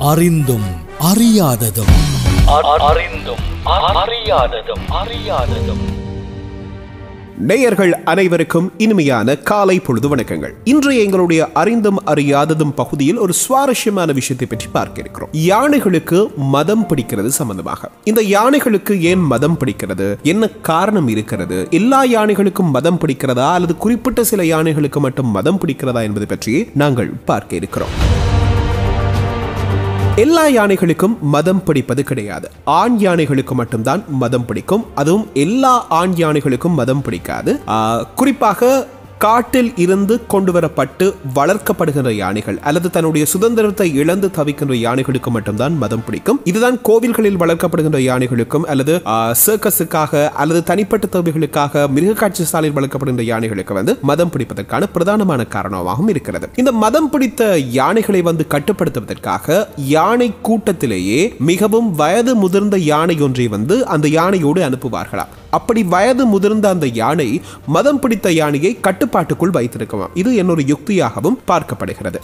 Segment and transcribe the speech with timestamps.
[0.00, 0.66] அறிந்தும்
[1.00, 1.92] அறியாததும்.
[2.78, 5.84] அறிந்தும் அறியாததும் அறியாததும்.
[7.38, 10.50] நேயர்கள் அனைவருக்கும் இனிமையான காலை பொழுது வணக்கங்கள்.
[10.64, 15.30] இன்றைய எங்களுடைய அறிந்தும் அறியாததும் பகுதியில் ஒரு சுவாரஸ்யமான விஷயத்தை பற்றி பார்க்க இருக்கிறோம்.
[15.32, 17.90] யானைகளுக்கு மதம் பிடிக்கிறது சம்பந்தமாக.
[18.04, 20.20] இந்த யானைகளுக்கு ஏன் மதம் பிடிக்கிறது?
[20.22, 21.66] என்ன காரணம் இருக்கிறது?
[21.70, 23.52] எல்லா யானைகளுக்கும் மதம் பிடிக்கிறதா?
[23.52, 28.26] அல்லது குறிப்பிட்ட சில யானைகளுக்கு மட்டும் மதம் பிடிக்கிறதா என்பது பற்றி நாங்கள் பார்க்க இருக்கிறோம்.
[30.18, 32.50] எல்லா யானைகளுக்கும் மதம் பிடிப்பது கிடையாது.
[32.64, 34.84] ஆண் யானைகளுக்கு மட்டும்தான் மதம் பிடிக்கும்.
[34.94, 37.52] அதுவும் எல்லா ஆண் யானைகளுக்கும் மதம் பிடிக்காது.
[38.14, 38.86] குறிப்பாக
[39.24, 46.38] காட்டில் இருந்து கொண்டு வரப்பட்டு வளர்க்கப்படுகின்ற யானைகள் அல்லது தன்னுடைய சுதந்திரத்தை இழந்து தவிக்கின்ற யானைகளுக்கு மட்டும்தான் மதம் பிடிக்கும்.
[46.50, 48.94] இதுதான் கோவில்களில் வளர்க்கப்படுகின்ற யானைகளுக்கும் அல்லது
[49.44, 56.48] சர்க்கஸுக்காக அல்லது தனிப்பட்ட தேவைகளுக்காக மிருக காட்சி சாலையில் வளர்க்கப்படுகின்ற யானைகளுக்கு வந்து மதம் பிடிப்பதற்கான பிரதானமான காரணமாகவும் இருக்கிறது.
[56.56, 64.08] இந்த மதம் பிடித்த யானைகளை வந்து கட்டுப்படுத்துவதற்காக யானை கூட்டத்திலேயே மிகவும் வயது முதிர்ந்த யானை ஒன்றை வந்து அந்த
[64.08, 65.34] யானையோடு அனுப்புவார்களாம்.
[65.50, 67.28] அப்படி வயது முதிர்ந்த அந்த யானை
[67.66, 70.14] மதம் பிடித்த யானையை கட்டுப்பாட்டுக்குள் வைத்திருக்கலாம்.
[70.14, 72.20] இது என்னொரு யுக்தியாகவும் பார்க்கப்படுகிறது.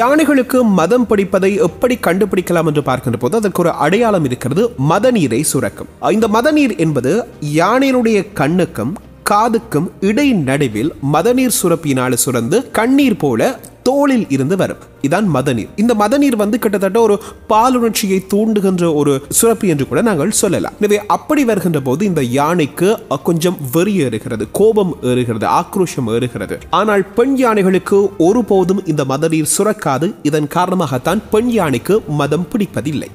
[0.00, 5.88] யானைகளுக்கு மதம் பிடிப்பதை எப்படி கண்டுபிடிக்கலாம் என்று பார்க்கின்ற போது அதற்கு ஒரு அடையாளம் இருக்கிறது மதநீரை சுரக்கும்.
[6.10, 7.12] இந்த மதநீர் என்பது
[7.60, 8.94] யானையினுடைய கண்ணுக்கும்
[9.30, 14.82] காதுக்கும் இடை நடுவில் மதநீர் சுரப்பினால் சுரந்து கண்ணீர் போல தோளில் இருந்து வரும்.
[15.06, 15.70] இதான் மதநீர்.
[15.82, 17.14] இந்த மதநீர் வந்து கிட்டத்தட்ட ஒரு
[17.52, 20.74] பாலுணர்ச்சியை தூண்டுகின்ற ஒரு சுரப்பி என்று கூட நாங்கள் சொல்லலாம்.
[20.82, 22.90] எனவே அப்படி வருகின்ற போது இந்த யானைக்கு
[23.28, 26.58] கொஞ்சம் வெறி ஏறுகிறது கோபம் ஏறுகிறது ஆக்ரோஷம் ஏறுகிறது.
[26.80, 30.08] ஆனால் பெண் யானைகளுக்கு ஒருபோதும் இந்த மதநீர் சுரக்காது.
[30.30, 33.10] இதன் காரணமாகத்தான் பெண் யானைக்கு மதம் பிடிப்பதில்லை.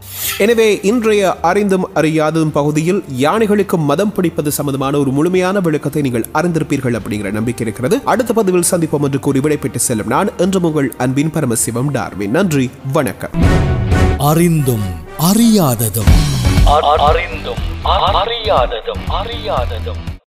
[0.46, 7.32] எனவே இன்றைய அறிந்தும் அறியாததும் பகுதியில் யானைகளுக்கு மதம் பிடிப்பது சம்பந்தமான ஒரு முழுமையான விளக்கத்தை நீங்கள் அறிந்திருப்பீர்கள் அப்படிங்கிற
[7.40, 7.96] நம்பிக்கை இருக்கிறது.
[8.14, 12.32] அடுத்த பதிவில் சந்திப்போம் என்று கூறி விடைபெற்று செல்லும் நான் என்று உங்கள் அன்பின் பரமசிவம் டார்வின்.
[12.32, 13.30] நன்றி வணக்கம்.
[14.18, 14.84] அறிந்தும்
[15.20, 16.10] அறியாததும்.
[16.98, 20.17] அறிந்தும் அறியாததும் அறியாததும்.